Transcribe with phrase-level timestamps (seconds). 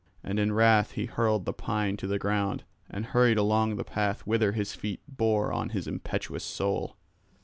[0.23, 4.21] And in wrath he hurled the pine to the ground and hurried along the path
[4.25, 6.97] whither his feet bore on his impetuous soul.